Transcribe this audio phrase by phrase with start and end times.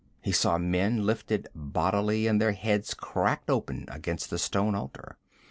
[0.23, 5.19] He saw men lifted bodily and their heads cracked open against the stone altar.